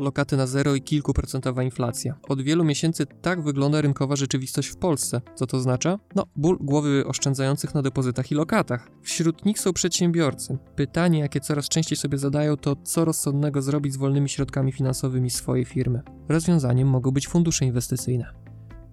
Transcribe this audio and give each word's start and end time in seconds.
lokaty 0.00 0.36
na 0.36 0.46
zero 0.46 0.74
i 0.74 0.82
kilkuprocentowa 0.82 1.62
inflacja. 1.62 2.14
Od 2.28 2.42
wielu 2.42 2.64
miesięcy 2.64 3.06
tak 3.22 3.42
wygląda 3.42 3.80
rynkowa 3.80 4.16
rzeczywistość 4.16 4.68
w 4.68 4.76
Polsce. 4.76 5.20
Co 5.34 5.46
to 5.46 5.56
oznacza? 5.56 5.98
No, 6.14 6.26
ból 6.36 6.58
głowy 6.60 7.04
oszczędzających 7.06 7.74
na 7.74 7.82
depozytach 7.82 8.30
i 8.30 8.34
lokatach. 8.34 8.90
Wśród 9.02 9.44
nich 9.44 9.60
są 9.60 9.72
przedsiębiorcy. 9.72 10.58
Pytanie, 10.76 11.18
jakie 11.18 11.40
coraz 11.40 11.68
częściej 11.68 11.98
sobie 11.98 12.18
zadają, 12.18 12.56
to 12.56 12.76
co 12.76 13.04
rozsądnego 13.04 13.62
zrobić 13.62 13.92
z 13.92 13.96
wolnymi 13.96 14.28
środkami 14.28 14.72
finansowymi 14.72 15.30
swojej 15.30 15.64
firmy. 15.64 16.02
Rozwiązaniem 16.28 16.88
mogą 16.88 17.10
być 17.10 17.28
fundusze 17.28 17.64
inwestycyjne. 17.64 18.49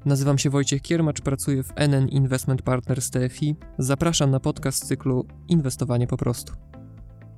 Nazywam 0.08 0.38
się 0.38 0.50
Wojciech 0.50 0.82
Kiermacz, 0.82 1.22
pracuję 1.22 1.64
w 1.64 1.74
NN 1.76 2.08
Investment 2.08 2.62
Partners 2.62 3.10
TFI. 3.10 3.56
Zapraszam 3.78 4.32
na 4.32 4.40
podcast 4.40 4.84
z 4.84 4.88
cyklu 4.88 5.26
Inwestowanie 5.48 6.08
po 6.08 6.18
prostu. 6.18 6.54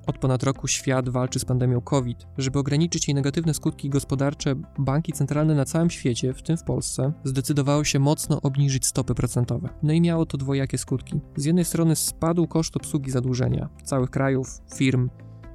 Od 0.07 0.17
ponad 0.17 0.43
roku 0.43 0.67
świat 0.67 1.09
walczy 1.09 1.39
z 1.39 1.45
pandemią 1.45 1.81
COVID. 1.81 2.17
Żeby 2.37 2.59
ograniczyć 2.59 3.07
jej 3.07 3.15
negatywne 3.15 3.53
skutki 3.53 3.89
gospodarcze, 3.89 4.55
banki 4.79 5.13
centralne 5.13 5.55
na 5.55 5.65
całym 5.65 5.89
świecie, 5.89 6.33
w 6.33 6.41
tym 6.41 6.57
w 6.57 6.63
Polsce, 6.63 7.13
zdecydowały 7.23 7.85
się 7.85 7.99
mocno 7.99 8.41
obniżyć 8.41 8.85
stopy 8.85 9.15
procentowe. 9.15 9.69
No 9.83 9.93
i 9.93 10.01
miało 10.01 10.25
to 10.25 10.38
dwojakie 10.38 10.77
skutki. 10.77 11.19
Z 11.35 11.45
jednej 11.45 11.65
strony 11.65 11.95
spadł 11.95 12.47
koszt 12.47 12.77
obsługi 12.77 13.11
zadłużenia 13.11 13.69
całych 13.83 14.09
krajów, 14.09 14.47
firm, 14.75 15.09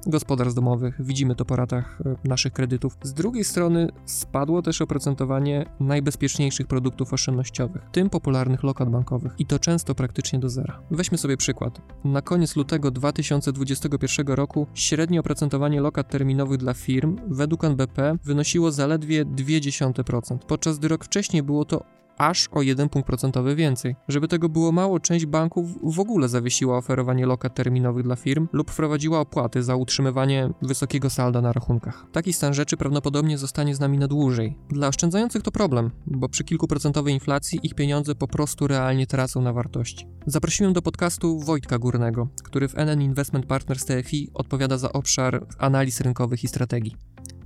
gospodarstw 0.07 0.55
domowych, 0.55 0.95
widzimy 0.99 1.35
to 1.35 1.45
po 1.45 1.55
ratach 1.55 2.01
e, 2.05 2.15
naszych 2.23 2.53
kredytów. 2.53 2.97
Z 3.03 3.13
drugiej 3.13 3.43
strony 3.43 3.89
spadło 4.05 4.61
też 4.61 4.81
oprocentowanie 4.81 5.65
najbezpieczniejszych 5.79 6.67
produktów 6.67 7.13
oszczędnościowych, 7.13 7.81
tym 7.91 8.09
popularnych 8.09 8.63
lokat 8.63 8.89
bankowych 8.89 9.33
i 9.39 9.45
to 9.45 9.59
często 9.59 9.95
praktycznie 9.95 10.39
do 10.39 10.49
zera. 10.49 10.79
Weźmy 10.91 11.17
sobie 11.17 11.37
przykład. 11.37 11.81
Na 12.03 12.21
koniec 12.21 12.55
lutego 12.55 12.91
2021 12.91 14.27
roku 14.27 14.67
średnie 14.73 15.19
oprocentowanie 15.19 15.81
lokat 15.81 16.09
terminowych 16.09 16.57
dla 16.57 16.73
firm 16.73 17.17
według 17.27 17.63
NBP 17.63 18.17
wynosiło 18.23 18.71
zaledwie 18.71 19.25
0,2%, 19.25 20.37
podczas 20.37 20.79
gdy 20.79 20.87
rok 20.87 21.05
wcześniej 21.05 21.43
było 21.43 21.65
to 21.65 21.94
aż 22.17 22.47
o 22.51 22.61
1 22.61 22.89
punkt 22.89 23.07
procentowy 23.07 23.55
więcej. 23.55 23.95
Żeby 24.07 24.27
tego 24.27 24.49
było 24.49 24.71
mało, 24.71 24.99
część 24.99 25.25
banków 25.25 25.95
w 25.95 25.99
ogóle 25.99 26.29
zawiesiła 26.29 26.77
oferowanie 26.77 27.25
lokat 27.25 27.55
terminowych 27.55 28.03
dla 28.03 28.15
firm 28.15 28.47
lub 28.53 28.71
wprowadziła 28.71 29.19
opłaty 29.19 29.63
za 29.63 29.75
utrzymywanie 29.75 30.49
wysokiego 30.61 31.09
salda 31.09 31.41
na 31.41 31.53
rachunkach. 31.53 32.05
Taki 32.11 32.33
stan 32.33 32.53
rzeczy 32.53 32.77
prawdopodobnie 32.77 33.37
zostanie 33.37 33.75
z 33.75 33.79
nami 33.79 33.97
na 33.97 34.07
dłużej. 34.07 34.57
Dla 34.69 34.87
oszczędzających 34.87 35.43
to 35.43 35.51
problem, 35.51 35.91
bo 36.07 36.29
przy 36.29 36.43
kilkuprocentowej 36.43 37.13
inflacji 37.13 37.59
ich 37.63 37.73
pieniądze 37.73 38.15
po 38.15 38.27
prostu 38.27 38.67
realnie 38.67 39.07
tracą 39.07 39.41
na 39.41 39.53
wartości. 39.53 40.07
Zaprosiłem 40.25 40.73
do 40.73 40.81
podcastu 40.81 41.39
Wojtka 41.39 41.79
Górnego, 41.79 42.27
który 42.43 42.67
w 42.67 42.77
NN 42.77 43.01
Investment 43.01 43.45
Partners 43.45 43.85
TFI 43.85 44.31
odpowiada 44.33 44.77
za 44.77 44.93
obszar 44.93 45.47
analiz 45.57 46.01
rynkowych 46.01 46.43
i 46.43 46.47
strategii. 46.47 46.95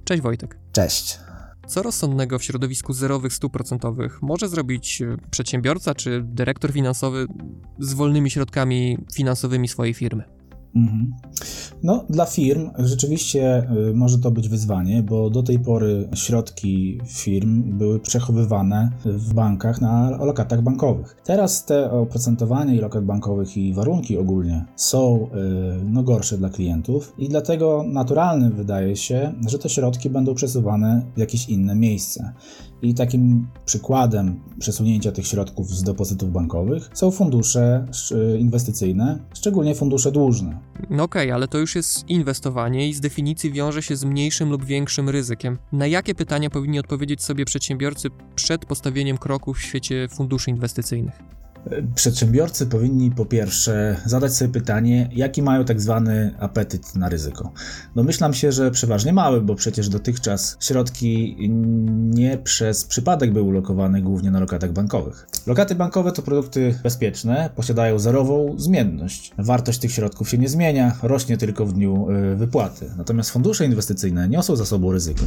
Cześć 0.03 0.21
Wojtek. 0.21 0.57
Cześć. 0.71 1.28
Co 1.69 1.83
rozsądnego 1.83 2.39
w 2.39 2.43
środowisku 2.43 2.93
zerowych 2.93 3.33
stóp 3.33 3.53
procentowych 3.53 4.21
może 4.21 4.49
zrobić 4.49 5.01
e, 5.01 5.17
przedsiębiorca 5.31 5.95
czy 5.95 6.21
dyrektor 6.23 6.71
finansowy 6.71 7.27
z 7.79 7.93
wolnymi 7.93 8.31
środkami 8.31 8.97
finansowymi 9.13 9.67
swojej 9.67 9.93
firmy? 9.93 10.38
Mhm. 10.75 11.13
No, 11.83 12.05
dla 12.09 12.25
firm 12.25 12.69
rzeczywiście 12.77 13.67
y, 13.89 13.93
może 13.93 14.19
to 14.19 14.31
być 14.31 14.49
wyzwanie, 14.49 15.03
bo 15.03 15.29
do 15.29 15.43
tej 15.43 15.59
pory 15.59 16.09
środki 16.15 16.99
firm 17.07 17.77
były 17.77 17.99
przechowywane 17.99 18.91
w 19.05 19.33
bankach 19.33 19.81
na 19.81 20.09
lokatach 20.09 20.61
bankowych. 20.61 21.15
Teraz 21.23 21.65
te 21.65 21.91
oprocentowanie 21.91 22.75
i 22.75 22.79
lokat 22.79 23.05
bankowych 23.05 23.57
i 23.57 23.73
warunki 23.73 24.17
ogólnie 24.17 24.65
są 24.75 25.27
y, 25.27 25.29
no, 25.83 26.03
gorsze 26.03 26.37
dla 26.37 26.49
klientów 26.49 27.13
i 27.17 27.29
dlatego 27.29 27.83
naturalnym 27.87 28.51
wydaje 28.51 28.95
się, 28.95 29.33
że 29.47 29.59
te 29.59 29.69
środki 29.69 30.09
będą 30.09 30.33
przesuwane 30.35 31.01
w 31.15 31.19
jakieś 31.19 31.49
inne 31.49 31.75
miejsce. 31.75 32.33
I 32.81 32.93
takim 32.93 33.47
przykładem 33.65 34.39
przesunięcia 34.59 35.11
tych 35.11 35.27
środków 35.27 35.69
z 35.69 35.83
depozytów 35.83 36.31
bankowych 36.31 36.89
są 36.93 37.11
fundusze 37.11 37.85
inwestycyjne, 38.39 39.19
szczególnie 39.33 39.75
fundusze 39.75 40.11
dłużne. 40.11 40.58
No 40.89 41.03
okej, 41.03 41.27
okay, 41.27 41.33
ale 41.33 41.47
to 41.47 41.57
już 41.57 41.75
jest 41.75 42.09
inwestowanie 42.09 42.89
i 42.89 42.93
z 42.93 42.99
definicji 42.99 43.51
wiąże 43.51 43.81
się 43.81 43.95
z 43.95 44.03
mniejszym 44.03 44.49
lub 44.49 44.65
większym 44.65 45.09
ryzykiem. 45.09 45.57
Na 45.71 45.87
jakie 45.87 46.15
pytania 46.15 46.49
powinni 46.49 46.79
odpowiedzieć 46.79 47.23
sobie 47.23 47.45
przedsiębiorcy 47.45 48.09
przed 48.35 48.65
postawieniem 48.65 49.17
kroku 49.17 49.53
w 49.53 49.61
świecie 49.61 50.07
funduszy 50.07 50.49
inwestycyjnych? 50.49 51.38
Przedsiębiorcy 51.95 52.65
powinni 52.65 53.11
po 53.11 53.25
pierwsze 53.25 53.97
zadać 54.05 54.33
sobie 54.35 54.53
pytanie, 54.53 55.09
jaki 55.13 55.41
mają 55.41 55.65
tak 55.65 55.81
zwany 55.81 56.35
apetyt 56.39 56.95
na 56.95 57.09
ryzyko. 57.09 57.51
Domyślam 57.95 58.33
się, 58.33 58.51
że 58.51 58.71
przeważnie 58.71 59.13
mały, 59.13 59.41
bo 59.41 59.55
przecież 59.55 59.89
dotychczas 59.89 60.57
środki 60.59 61.35
nie 61.89 62.37
przez 62.37 62.85
przypadek 62.85 63.33
były 63.33 63.45
ulokowane 63.45 64.01
głównie 64.01 64.31
na 64.31 64.39
lokatach 64.39 64.71
bankowych. 64.71 65.27
Lokaty 65.47 65.75
bankowe 65.75 66.11
to 66.11 66.21
produkty 66.21 66.75
bezpieczne, 66.83 67.49
posiadają 67.55 67.99
zerową 67.99 68.55
zmienność. 68.57 69.31
Wartość 69.37 69.79
tych 69.79 69.91
środków 69.91 70.29
się 70.29 70.37
nie 70.37 70.49
zmienia, 70.49 70.97
rośnie 71.03 71.37
tylko 71.37 71.65
w 71.65 71.73
dniu 71.73 72.07
y, 72.11 72.35
wypłaty. 72.35 72.91
Natomiast 72.97 73.29
fundusze 73.29 73.65
inwestycyjne 73.65 74.29
niosą 74.29 74.55
za 74.55 74.65
sobą 74.65 74.91
ryzyko. 74.91 75.23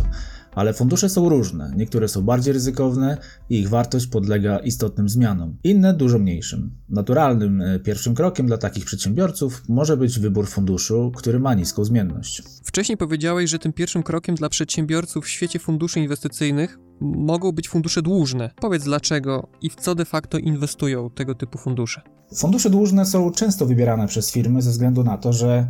Ale 0.55 0.73
fundusze 0.73 1.09
są 1.09 1.29
różne. 1.29 1.73
Niektóre 1.77 2.09
są 2.09 2.23
bardziej 2.23 2.53
ryzykowne 2.53 3.19
i 3.51 3.59
ich 3.59 3.69
wartość 3.69 4.07
podlega 4.07 4.59
istotnym 4.59 5.09
zmianom. 5.09 5.57
Inne 5.65 5.95
dużo 5.95 6.19
mniejszym. 6.33 6.71
Naturalnym 6.89 7.61
e, 7.61 7.79
pierwszym 7.79 8.15
krokiem 8.15 8.47
dla 8.47 8.59
takich 8.59 8.85
przedsiębiorców 8.85 9.63
może 9.69 9.97
być 9.97 10.19
wybór 10.19 10.49
funduszu, 10.49 11.13
który 11.17 11.41
ma 11.41 11.55
niską 11.55 11.85
zmienność. 11.85 12.43
Wcześniej 12.65 12.99
powiedziałeś, 12.99 13.51
że 13.51 13.59
tym 13.59 13.73
pierwszym 13.73 14.03
krokiem 14.03 14.35
dla 14.35 14.49
przedsiębiorców 14.49 15.25
w 15.25 15.29
świecie 15.29 15.59
funduszy 15.59 16.01
inwestycyjnych 16.01 16.79
mogą 17.01 17.53
być 17.53 17.69
fundusze 17.69 18.03
dłużne. 18.03 18.51
Powiedz 18.61 18.85
dlaczego 18.85 19.49
i 19.63 19.71
w 19.71 19.75
co 19.75 19.95
de 19.95 20.05
facto 20.05 20.39
inwestują 20.39 21.11
tego 21.11 21.35
typu 21.35 21.59
fundusze. 21.59 22.03
Fundusze 22.37 22.71
dłużne 22.71 23.07
są 23.07 23.31
często 23.31 23.67
wybierane 23.67 24.07
przez 24.07 24.33
firmy 24.33 24.63
ze 24.63 24.71
względu 24.71 25.05
na 25.05 25.19
to, 25.19 25.33
że 25.33 25.69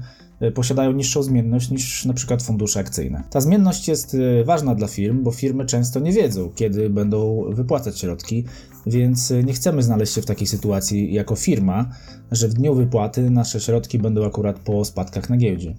posiadają 0.50 0.92
niższą 0.92 1.22
zmienność 1.22 1.70
niż 1.70 2.04
na 2.04 2.14
przykład 2.14 2.42
fundusze 2.42 2.80
akcyjne. 2.80 3.22
Ta 3.30 3.40
zmienność 3.40 3.88
jest 3.88 4.14
e, 4.14 4.44
ważna 4.44 4.74
dla 4.74 4.88
firm, 4.88 5.22
bo 5.22 5.30
firmy 5.30 5.66
często 5.66 6.00
nie 6.00 6.12
wiedzą, 6.12 6.50
kiedy 6.54 6.90
będą 6.90 7.44
wypłacać 7.50 7.98
środki, 7.98 8.44
więc 8.86 9.30
e, 9.30 9.44
nie 9.44 9.52
chcemy 9.52 9.82
znaleźć 9.82 10.14
się 10.14 10.22
w 10.22 10.26
takiej 10.26 10.46
sytuacji 10.46 11.12
jako 11.12 11.36
firma, 11.36 11.88
że 12.30 12.48
w 12.48 12.54
dniu 12.54 12.74
wypłaty 12.74 13.30
nasze 13.30 13.60
środki 13.60 13.98
będą 13.98 14.26
akurat 14.26 14.58
po 14.58 14.84
spadkach 14.84 15.30
na 15.30 15.36
giełdzie. 15.36 15.74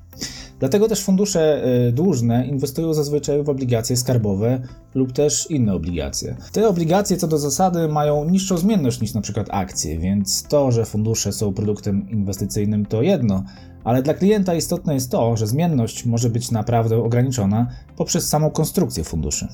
Dlatego 0.60 0.88
też 0.88 1.02
fundusze 1.02 1.64
dłużne 1.94 2.48
inwestują 2.48 2.94
zazwyczaj 2.94 3.44
w 3.44 3.50
obligacje 3.50 3.98
skarbowe 3.98 4.62
lub 4.96 5.12
też 5.12 5.52
inne 5.52 5.74
obligacje. 5.74 6.36
Te 6.52 6.68
obligacje 6.68 7.18
co 7.18 7.28
do 7.28 7.38
zasady 7.38 7.88
mają 7.88 8.30
niższą 8.30 8.58
zmienność 8.58 9.02
niż 9.02 9.14
przykład 9.24 9.48
akcje, 9.52 10.00
więc 10.00 10.44
to, 10.44 10.72
że 10.72 10.86
fundusze 10.86 11.32
są 11.34 11.54
produktem 11.54 12.10
inwestycyjnym 12.10 12.86
to 12.86 13.02
jedno, 13.02 13.44
ale 13.84 14.02
dla 14.02 14.14
klienta 14.14 14.54
istotne 14.54 14.94
jest 14.94 15.12
to, 15.12 15.38
że 15.38 15.48
zmienność 15.48 16.06
może 16.06 16.30
być 16.30 16.52
naprawdę 16.52 16.98
ograniczona 16.98 17.68
poprzez 17.96 18.30
samą 18.30 18.52
konstrukcję 18.52 19.04
funduszy. 19.04 19.48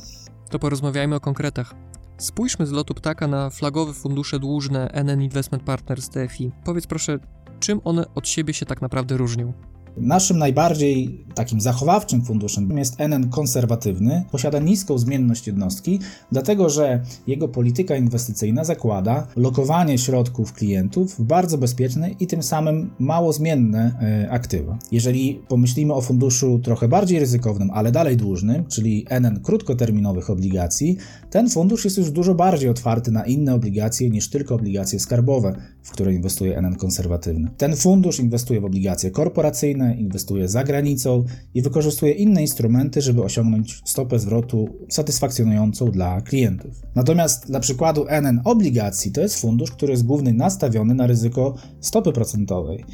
To 0.50 0.60
porozmawiajmy 0.60 1.16
o 1.16 1.20
konkretach. 1.20 1.74
Spójrzmy 2.18 2.66
z 2.66 2.72
lotu 2.72 2.94
ptaka 2.94 3.28
na 3.28 3.50
flagowe 3.50 3.94
fundusze 3.94 4.40
dłużne 4.40 4.90
NN 4.94 5.22
Investment 5.22 5.64
Partners 5.64 6.10
TFI. 6.10 6.52
Powiedz 6.64 6.88
proszę, 6.88 7.20
czym 7.60 7.82
one 7.84 8.06
od 8.16 8.28
siebie 8.28 8.54
się 8.54 8.66
tak 8.66 8.82
naprawdę 8.82 9.18
różnią? 9.18 9.54
Naszym 9.98 10.38
najbardziej 10.38 11.26
takim 11.36 11.62
zachowawczym 11.62 12.22
funduszem 12.22 12.78
jest 12.78 13.00
NN 13.00 13.30
konserwatywny. 13.30 14.24
Posiada 14.32 14.60
niską 14.60 14.98
zmienność 14.98 15.48
jednostki, 15.48 16.00
dlatego 16.32 16.70
że 16.70 17.04
jego 17.28 17.48
polityka 17.48 17.96
inwestycyjna 17.96 18.64
zakłada 18.64 19.28
lokowanie 19.36 19.98
środków 19.98 20.54
klientów 20.54 21.20
w 21.20 21.24
bardzo 21.24 21.58
bezpieczne 21.58 22.10
i 22.20 22.28
tym 22.28 22.44
samym 22.44 22.90
mało 23.00 23.34
zmienne 23.34 23.92
e, 24.02 24.32
aktywa. 24.32 24.78
Jeżeli 24.92 25.42
pomyślimy 25.48 25.94
o 25.94 26.02
funduszu 26.02 26.60
trochę 26.60 26.88
bardziej 26.88 27.20
ryzykownym, 27.20 27.72
ale 27.72 27.92
dalej 27.92 28.18
dłużnym, 28.18 28.66
czyli 28.66 29.06
NN 29.10 29.40
krótkoterminowych 29.44 30.30
obligacji, 30.30 30.98
ten 31.30 31.50
fundusz 31.50 31.86
jest 31.86 31.98
już 31.98 32.12
dużo 32.12 32.36
bardziej 32.36 32.70
otwarty 32.70 33.12
na 33.12 33.26
inne 33.26 33.54
obligacje 33.54 34.10
niż 34.10 34.30
tylko 34.30 34.56
obligacje 34.56 35.00
skarbowe, 35.00 35.56
w 35.84 35.92
które 35.92 36.14
inwestuje 36.14 36.58
NN 36.62 36.76
konserwatywny. 36.76 37.50
Ten 37.58 37.76
fundusz 37.76 38.20
inwestuje 38.20 38.62
w 38.62 38.66
obligacje 38.66 39.12
korporacyjne, 39.12 39.79
inwestuje 39.86 40.48
za 40.48 40.64
granicą 40.64 41.26
i 41.54 41.62
wykorzystuje 41.62 42.12
inne 42.12 42.42
instrumenty, 42.42 43.02
żeby 43.02 43.24
osiągnąć 43.24 43.82
stopę 43.86 44.20
zwrotu 44.20 44.70
satysfakcjonującą 44.90 45.92
dla 45.92 46.22
klientów. 46.22 46.82
Natomiast 46.96 47.48
dla 47.48 47.60
przykładu 47.60 48.06
NN 48.10 48.42
obligacji 48.44 49.12
to 49.12 49.22
jest 49.22 49.42
fundusz, 49.42 49.72
który 49.72 49.92
jest 49.92 50.06
głównie 50.06 50.34
nastawiony 50.34 50.94
na 50.94 51.08
ryzyko 51.08 51.56
stopy 51.80 52.12
procentowej. 52.12 52.86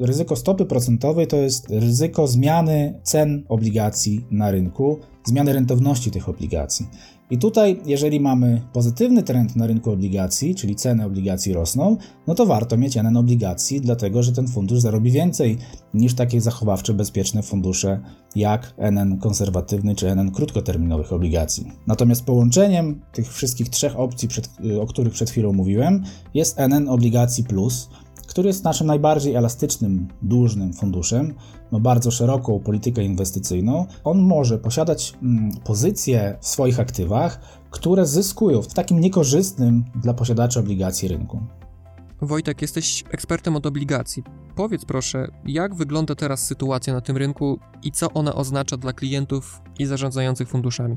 Ryzyko 0.00 0.36
stopy 0.36 0.64
procentowej 0.64 1.26
to 1.26 1.36
jest 1.36 1.70
ryzyko 1.70 2.26
zmiany 2.26 3.00
cen 3.02 3.44
obligacji 3.48 4.26
na 4.30 4.50
rynku 4.50 4.98
zmiany 5.24 5.52
rentowności 5.52 6.10
tych 6.10 6.28
obligacji. 6.28 6.86
I 7.30 7.38
tutaj, 7.38 7.80
jeżeli 7.86 8.20
mamy 8.20 8.60
pozytywny 8.72 9.22
trend 9.22 9.56
na 9.56 9.66
rynku 9.66 9.90
obligacji, 9.90 10.54
czyli 10.54 10.76
ceny 10.76 11.04
obligacji 11.04 11.52
rosną, 11.52 11.96
no 12.26 12.34
to 12.34 12.46
warto 12.46 12.76
mieć 12.76 12.96
NN 12.96 13.16
obligacji, 13.16 13.80
dlatego 13.80 14.22
że 14.22 14.32
ten 14.32 14.48
fundusz 14.48 14.80
zarobi 14.80 15.10
więcej 15.10 15.58
niż 15.94 16.14
takie 16.14 16.40
zachowawcze, 16.40 16.94
bezpieczne 16.94 17.42
fundusze 17.42 18.00
jak 18.36 18.74
NN 18.78 19.18
konserwatywny 19.18 19.94
czy 19.94 20.10
NN 20.10 20.30
krótkoterminowych 20.30 21.12
obligacji. 21.12 21.72
Natomiast 21.86 22.24
połączeniem 22.24 23.00
tych 23.12 23.32
wszystkich 23.32 23.68
trzech 23.68 23.98
opcji, 23.98 24.28
przed, 24.28 24.48
o 24.80 24.86
których 24.86 25.12
przed 25.12 25.30
chwilą 25.30 25.52
mówiłem, 25.52 26.04
jest 26.34 26.58
NN 26.58 26.88
obligacji 26.88 27.44
plus, 27.44 27.88
który 28.34 28.48
jest 28.48 28.64
naszym 28.64 28.86
najbardziej 28.86 29.34
elastycznym, 29.34 30.08
dłużnym 30.22 30.72
funduszem, 30.72 31.34
ma 31.72 31.80
bardzo 31.80 32.10
szeroką 32.10 32.60
politykę 32.60 33.04
inwestycyjną. 33.04 33.86
On 34.04 34.18
może 34.18 34.58
posiadać 34.58 35.14
mm, 35.22 35.50
pozycje 35.64 36.38
w 36.40 36.46
swoich 36.46 36.80
aktywach, 36.80 37.40
które 37.70 38.06
zyskują 38.06 38.62
w 38.62 38.74
takim 38.74 39.00
niekorzystnym 39.00 39.84
dla 40.02 40.14
posiadaczy 40.14 40.60
obligacji 40.60 41.08
rynku. 41.08 41.40
Wojtek, 42.22 42.62
jesteś 42.62 43.04
ekspertem 43.10 43.56
od 43.56 43.66
obligacji. 43.66 44.22
Powiedz 44.56 44.84
proszę, 44.84 45.28
jak 45.46 45.74
wygląda 45.74 46.14
teraz 46.14 46.46
sytuacja 46.46 46.94
na 46.94 47.00
tym 47.00 47.16
rynku 47.16 47.58
i 47.82 47.92
co 47.92 48.12
ona 48.12 48.34
oznacza 48.34 48.76
dla 48.76 48.92
klientów 48.92 49.62
i 49.78 49.86
zarządzających 49.86 50.48
funduszami? 50.48 50.96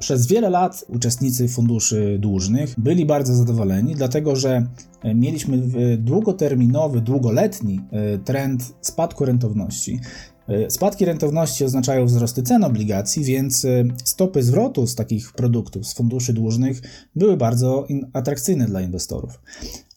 Przez 0.00 0.26
wiele 0.26 0.50
lat 0.50 0.84
uczestnicy 0.88 1.48
funduszy 1.48 2.16
dłużnych 2.20 2.74
byli 2.78 3.06
bardzo 3.06 3.34
zadowoleni, 3.34 3.94
dlatego 3.94 4.36
że 4.36 4.66
e, 5.02 5.14
mieliśmy 5.14 5.58
długoterminowy, 5.98 7.00
długoletni 7.00 7.80
e, 7.90 8.18
trend 8.18 8.74
spadku 8.80 9.24
rentowności. 9.24 10.00
E, 10.48 10.70
spadki 10.70 11.04
rentowności 11.04 11.64
oznaczają 11.64 12.06
wzrosty 12.06 12.42
cen 12.42 12.64
obligacji, 12.64 13.24
więc 13.24 13.66
stopy 14.04 14.42
zwrotu 14.42 14.86
z 14.86 14.94
takich 14.94 15.32
produktów, 15.32 15.86
z 15.86 15.94
funduszy 15.94 16.32
dłużnych, 16.32 16.82
były 17.16 17.36
bardzo 17.36 17.86
atrakcyjne 18.12 18.66
dla 18.66 18.80
inwestorów. 18.80 19.40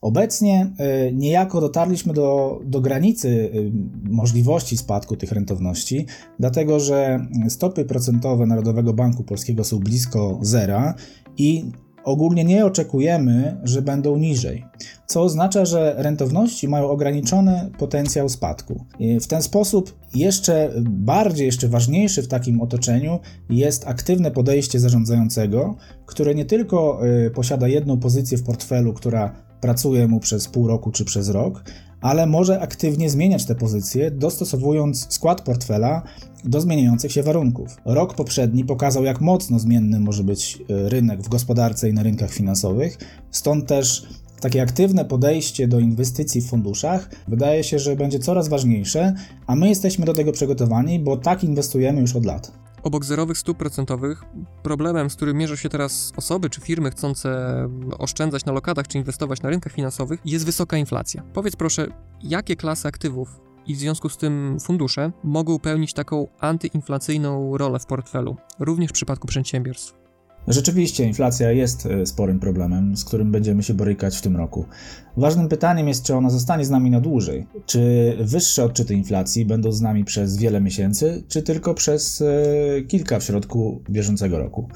Obecnie 0.01 0.73
e, 0.77 1.11
niejako 1.13 1.61
dotarliśmy 1.61 2.13
do, 2.13 2.59
do 2.65 2.81
granicy 2.81 3.51
możliwości 4.03 4.77
spadku 4.77 5.15
tych 5.15 5.31
rentowności, 5.31 6.05
dlatego 6.39 6.79
że 6.79 7.27
stopy 7.49 7.85
procentowe 7.85 8.45
Narodowego 8.45 8.93
Banku 8.93 9.23
Polskiego 9.23 9.63
są 9.63 9.79
blisko 9.79 10.39
zera 10.41 10.95
i 11.37 11.71
ogólnie 12.03 12.43
nie 12.43 12.65
oczekujemy, 12.65 13.57
że 13.63 13.81
będą 13.81 14.17
niżej, 14.17 14.65
co 15.05 15.21
oznacza, 15.21 15.65
że 15.65 15.95
rentowności 15.97 16.67
mają 16.67 16.89
ograniczony 16.89 17.71
potencjał 17.77 18.29
spadku. 18.29 18.85
W 19.21 19.27
ten 19.27 19.41
sposób 19.41 19.99
jeszcze 20.15 20.71
bardziej, 20.89 21.45
jeszcze 21.45 21.67
ważniejszy 21.67 22.21
w 22.21 22.27
takim 22.27 22.61
otoczeniu 22.61 23.19
jest 23.49 23.87
aktywne 23.87 24.31
podejście 24.31 24.79
zarządzającego, 24.79 25.75
które 26.05 26.35
nie 26.35 26.45
tylko 26.45 26.99
e, 27.07 27.29
posiada 27.29 27.67
jedną 27.67 27.99
pozycję 27.99 28.37
w 28.37 28.43
portfelu, 28.43 28.93
która 28.93 29.31
pracuje 29.61 30.07
mu 30.07 30.19
przez 30.19 30.47
pół 30.47 30.67
roku 30.67 30.91
czy 30.91 31.05
przez 31.05 31.29
rok, 31.29 31.63
ale 32.01 32.27
może 32.27 32.61
aktywnie 32.61 33.09
zmieniać 33.09 33.45
te 33.45 33.55
pozycje, 33.55 34.11
dostosowując 34.11 35.13
skład 35.13 35.41
portfela 35.41 36.01
do 36.43 36.61
zmieniających 36.61 37.11
się 37.11 37.23
warunków. 37.23 37.77
Rok 37.85 38.13
poprzedni 38.13 38.65
pokazał, 38.65 39.03
jak 39.03 39.21
mocno 39.21 39.59
zmienny 39.59 39.99
może 39.99 40.23
być 40.23 40.57
e, 40.69 40.89
rynek 40.89 41.21
w 41.21 41.29
gospodarce 41.29 41.89
i 41.89 41.93
na 41.93 42.03
rynkach 42.03 42.31
finansowych, 42.31 42.97
stąd 43.31 43.67
też 43.67 44.07
takie 44.41 44.61
aktywne 44.61 45.05
podejście 45.05 45.67
do 45.67 45.79
inwestycji 45.79 46.41
w 46.41 46.49
funduszach 46.49 47.09
wydaje 47.27 47.63
się, 47.63 47.79
że 47.79 47.95
będzie 47.95 48.19
coraz 48.19 48.47
ważniejsze, 48.47 49.13
a 49.47 49.55
my 49.55 49.69
jesteśmy 49.69 50.05
do 50.05 50.13
tego 50.13 50.31
przygotowani, 50.31 50.99
bo 50.99 51.17
tak 51.17 51.43
inwestujemy 51.43 52.01
już 52.01 52.15
od 52.15 52.25
lat. 52.25 52.51
Obok 52.83 53.05
zerowych 53.05 53.37
stóp 53.37 53.57
procentowych, 53.57 54.23
problemem, 54.63 55.09
z 55.09 55.15
którym 55.15 55.37
mierzą 55.37 55.55
się 55.55 55.69
teraz 55.69 56.13
osoby 56.15 56.49
czy 56.49 56.61
firmy 56.61 56.91
chcące 56.91 57.29
oszczędzać 57.97 58.45
na 58.45 58.51
lokatach 58.51 58.87
czy 58.87 58.97
inwestować 58.97 59.41
na 59.41 59.49
rynkach 59.49 59.73
finansowych, 59.73 60.19
jest 60.25 60.45
wysoka 60.45 60.77
inflacja. 60.77 61.23
Powiedz 61.33 61.55
proszę, 61.55 61.87
jakie 62.23 62.55
klasy 62.55 62.87
aktywów 62.87 63.39
i 63.67 63.75
w 63.75 63.79
związku 63.79 64.09
z 64.09 64.17
tym 64.17 64.57
fundusze 64.59 65.11
mogą 65.23 65.59
pełnić 65.59 65.93
taką 65.93 66.27
antyinflacyjną 66.39 67.57
rolę 67.57 67.79
w 67.79 67.85
portfelu, 67.85 68.37
również 68.59 68.89
w 68.89 68.93
przypadku 68.93 69.27
przedsiębiorstw? 69.27 69.98
Rzeczywiście 70.49 71.05
inflacja 71.05 71.51
jest 71.51 71.85
e, 71.85 72.05
sporym 72.05 72.39
problemem, 72.39 72.97
z 72.97 73.05
którym 73.05 73.31
będziemy 73.31 73.63
się 73.63 73.73
borykać 73.73 74.17
w 74.17 74.21
tym 74.21 74.37
roku. 74.37 74.65
Ważnym 75.17 75.47
pytaniem 75.47 75.87
jest, 75.87 76.03
czy 76.03 76.15
ona 76.15 76.29
zostanie 76.29 76.65
z 76.65 76.69
nami 76.69 76.89
na 76.89 77.01
dłużej. 77.01 77.47
Czy 77.65 78.13
wyższe 78.19 78.63
odczyty 78.63 78.93
inflacji 78.93 79.45
będą 79.45 79.71
z 79.71 79.81
nami 79.81 80.05
przez 80.05 80.37
wiele 80.37 80.61
miesięcy, 80.61 81.23
czy 81.27 81.41
tylko 81.43 81.73
przez 81.73 82.21
e, 82.21 82.25
kilka 82.81 83.19
w 83.19 83.23
środku 83.23 83.81
bieżącego 83.89 84.39
roku. 84.39 84.69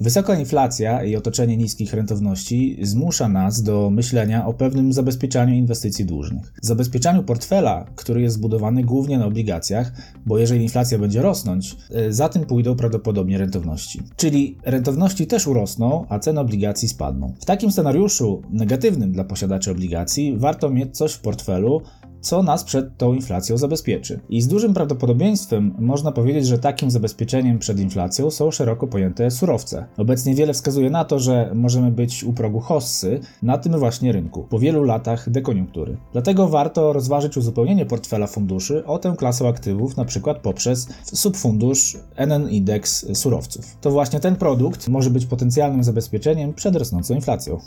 Wysoka 0.00 0.38
inflacja 0.38 1.04
i 1.04 1.16
otoczenie 1.16 1.56
niskich 1.56 1.94
rentowności 1.94 2.78
zmusza 2.82 3.28
nas 3.28 3.62
do 3.62 3.90
myślenia 3.90 4.46
o 4.46 4.52
pewnym 4.52 4.92
zabezpieczaniu 4.92 5.54
inwestycji 5.54 6.04
dłużnych. 6.04 6.52
Zabezpieczaniu 6.62 7.22
portfela, 7.22 7.86
który 7.96 8.20
jest 8.20 8.36
zbudowany 8.36 8.84
głównie 8.84 9.18
na 9.18 9.26
obligacjach, 9.26 9.92
bo 10.26 10.38
jeżeli 10.38 10.62
inflacja 10.62 10.98
będzie 10.98 11.22
rosnąć, 11.22 11.76
e, 11.90 12.12
za 12.12 12.28
tym 12.28 12.44
pójdą 12.44 12.76
prawdopodobnie 12.76 13.38
rentowności. 13.38 14.02
Czyli 14.16 14.58
rentowności 14.64 15.26
też 15.26 15.46
urosną, 15.46 16.06
a 16.08 16.18
ceny 16.18 16.40
obligacji 16.40 16.88
spadną. 16.88 17.34
W 17.40 17.44
takim 17.44 17.72
scenariuszu 17.72 18.42
negatywnym 18.50 19.12
dla 19.12 19.24
posiadaczy 19.24 19.70
obligacji 19.70 20.36
warto 20.38 20.70
mieć 20.70 20.96
coś 20.96 21.12
w 21.12 21.20
portfelu, 21.20 21.82
co 22.20 22.42
nas 22.42 22.64
przed 22.64 22.96
tą 22.96 23.12
inflacją 23.12 23.56
zabezpieczy. 23.56 24.20
I 24.28 24.42
z 24.42 24.48
dużym 24.48 24.74
prawdopodobieństwem 24.74 25.74
można 25.78 26.12
powiedzieć, 26.12 26.46
że 26.46 26.58
takim 26.58 26.90
zabezpieczeniem 26.90 27.58
przed 27.58 27.80
inflacją 27.80 28.30
są 28.30 28.50
szeroko 28.50 28.86
pojęte 28.86 29.30
surowce. 29.30 29.86
Obecnie 29.96 30.34
wiele 30.34 30.52
wskazuje 30.52 30.90
na 30.90 31.04
to, 31.04 31.18
że 31.18 31.50
możemy 31.54 31.90
być 31.90 32.24
u 32.24 32.32
progu 32.32 32.60
hossy 32.60 33.20
na 33.42 33.58
tym 33.58 33.78
właśnie 33.78 34.12
rynku, 34.12 34.46
po 34.50 34.58
wielu 34.58 34.84
latach 34.84 35.30
dekoniunktury. 35.30 35.96
Dlatego 36.12 36.48
warto 36.48 36.92
rozważyć 36.92 37.36
uzupełnienie 37.36 37.86
portfela 37.86 38.26
funduszy 38.26 38.84
o 38.84 38.98
tę 38.98 39.14
klasę 39.18 39.48
aktywów, 39.48 39.96
na 39.96 40.04
przykład 40.04 40.38
poprzez 40.38 40.88
subfundusz 41.04 41.98
NN 42.16 42.48
Index 42.50 43.06
surowców. 43.18 43.76
To 43.80 43.90
właśnie 43.90 44.20
ten 44.20 44.36
produkt 44.36 44.88
może 44.88 45.10
być 45.10 45.26
potencjalnym 45.26 45.84
zabezpieczeniem 45.84 46.54
przed 46.54 46.76
rosnącą 46.76 47.14
inflacją. 47.14 47.58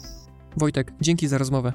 Wojtek, 0.58 0.94
dzięki 1.02 1.28
za 1.28 1.38
rozmowę. 1.38 1.74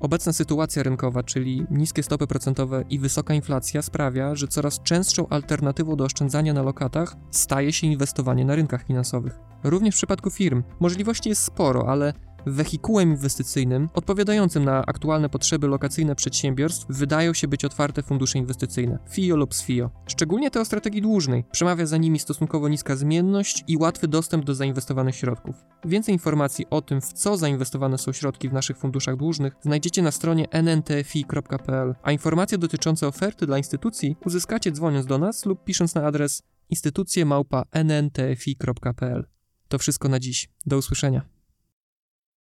Obecna 0.00 0.32
sytuacja 0.32 0.82
rynkowa, 0.82 1.22
czyli 1.22 1.66
niskie 1.70 2.02
stopy 2.02 2.26
procentowe 2.26 2.84
i 2.90 2.98
wysoka 2.98 3.34
inflacja, 3.34 3.82
sprawia, 3.82 4.34
że 4.34 4.48
coraz 4.48 4.82
częstszą 4.82 5.28
alternatywą 5.28 5.96
do 5.96 6.04
oszczędzania 6.04 6.52
na 6.52 6.62
lokatach 6.62 7.16
staje 7.30 7.72
się 7.72 7.86
inwestowanie 7.86 8.44
na 8.44 8.54
rynkach 8.54 8.86
finansowych. 8.86 9.38
Również 9.64 9.94
w 9.94 9.98
przypadku 9.98 10.30
firm 10.30 10.62
możliwości 10.80 11.28
jest 11.28 11.42
sporo, 11.42 11.88
ale 11.88 12.12
Wehikułem 12.46 13.10
inwestycyjnym 13.10 13.88
odpowiadającym 13.94 14.64
na 14.64 14.86
aktualne 14.86 15.28
potrzeby 15.28 15.68
lokacyjne 15.68 16.14
przedsiębiorstw 16.14 16.86
wydają 16.88 17.34
się 17.34 17.48
być 17.48 17.64
otwarte 17.64 18.02
fundusze 18.02 18.38
inwestycyjne, 18.38 18.98
FIO 19.10 19.36
lub 19.36 19.54
SFIO. 19.54 19.90
Szczególnie 20.06 20.50
te 20.50 20.60
o 20.60 20.64
strategii 20.64 21.02
dłużnej. 21.02 21.44
Przemawia 21.52 21.86
za 21.86 21.96
nimi 21.96 22.18
stosunkowo 22.18 22.68
niska 22.68 22.96
zmienność 22.96 23.64
i 23.68 23.76
łatwy 23.76 24.08
dostęp 24.08 24.44
do 24.44 24.54
zainwestowanych 24.54 25.16
środków. 25.16 25.56
Więcej 25.84 26.14
informacji 26.14 26.66
o 26.70 26.82
tym, 26.82 27.00
w 27.00 27.12
co 27.12 27.36
zainwestowane 27.36 27.98
są 27.98 28.12
środki 28.12 28.48
w 28.48 28.52
naszych 28.52 28.78
funduszach 28.78 29.16
dłużnych, 29.16 29.54
znajdziecie 29.60 30.02
na 30.02 30.10
stronie 30.10 30.46
nntfi.pl, 30.52 31.94
a 32.02 32.12
informacje 32.12 32.58
dotyczące 32.58 33.08
oferty 33.08 33.46
dla 33.46 33.58
instytucji 33.58 34.16
uzyskacie 34.26 34.72
dzwoniąc 34.72 35.06
do 35.06 35.18
nas 35.18 35.46
lub 35.46 35.64
pisząc 35.64 35.94
na 35.94 36.06
adres 36.06 36.42
instytucje 36.70 37.24
małpa 37.24 37.64
nntfi.pl. 37.72 39.26
To 39.68 39.78
wszystko 39.78 40.08
na 40.08 40.18
dziś. 40.18 40.48
Do 40.66 40.78
usłyszenia. 40.78 41.39